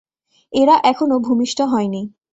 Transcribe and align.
এরা 0.53 0.75
এখনো 0.83 1.15
ভূমিষ্ঠ 1.19 1.57
হয়নি। 1.71 2.01